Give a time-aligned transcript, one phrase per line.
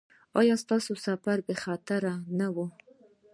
[0.39, 2.57] ایا ستاسو سفر بې خطره نه و؟